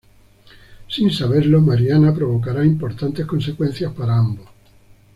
[0.87, 4.49] Sin saberlo, Mariana provocará importantes consecuencias para ambos.